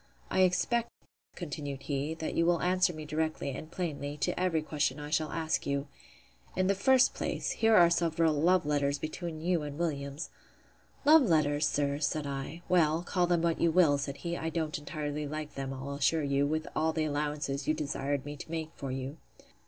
[0.31, 0.89] I expect,
[1.35, 5.31] continued he, that you will answer me directly, and plainly, to every question I shall
[5.31, 10.31] ask you.—In the first place, here are several love letters between you and Williams.
[11.05, 11.67] Love letters!
[11.67, 15.71] sir, said I.—Well, call them what you will, said he, I don't entirely like them,
[15.71, 19.17] I'll assure you, with all the allowances you desired me to make for you.